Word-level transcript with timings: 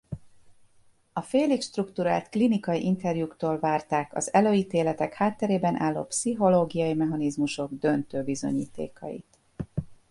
A 1.13 1.21
félig 1.21 1.61
strukturált 1.61 2.29
klinikai 2.29 2.83
interjúktól 2.85 3.59
várták 3.59 4.15
az 4.15 4.33
előítélek 4.33 5.13
hátterében 5.13 5.75
álló 5.79 6.03
pszichológiai 6.05 6.93
mechanizmusok 6.93 7.69
döntő 7.73 8.23
bizonyítékait. 8.23 9.37